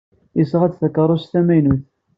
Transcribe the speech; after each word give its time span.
Yesɣa-d 0.37 0.73
takeṛṛust 0.81 1.31
tamaynut. 1.33 1.83